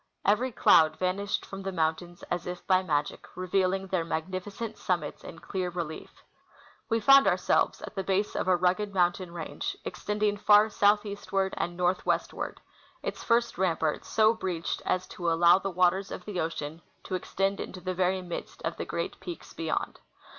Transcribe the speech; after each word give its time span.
Every 0.25 0.51
cloud 0.51 0.95
vanished 0.97 1.45
from 1.45 1.61
the 1.61 1.71
mountains 1.71 2.23
as 2.31 2.47
by 2.61 2.81
magic, 2.81 3.27
reveal 3.35 3.71
ing 3.71 3.85
their 3.85 4.03
magnificent 4.03 4.75
summits 4.79 5.23
in 5.23 5.37
clear 5.37 5.69
relief 5.69 6.23
We 6.89 6.99
found 6.99 7.27
our 7.27 7.37
selves 7.37 7.83
at 7.83 7.93
the 7.93 8.03
base 8.03 8.35
of 8.35 8.47
a 8.47 8.55
rugged 8.55 8.95
mountain 8.95 9.31
range 9.31 9.77
extending 9.85 10.37
far 10.37 10.71
southeastward 10.71 11.53
and 11.55 11.77
northwestward, 11.77 12.61
its 13.03 13.23
first 13.23 13.59
rampart 13.59 14.03
so 14.03 14.33
breached 14.33 14.81
as 14.87 15.05
to 15.09 15.31
allow 15.31 15.59
the 15.59 15.69
waters 15.69 16.09
of 16.09 16.25
the 16.25 16.39
ocean 16.39 16.81
to 17.03 17.13
extend 17.13 17.59
into 17.59 17.79
the 17.79 17.93
very 17.93 18.23
midst 18.23 18.63
of 18.63 18.77
the 18.77 18.85
great 18.85 19.19
peaks 19.19 19.53
beyond. 19.53 19.99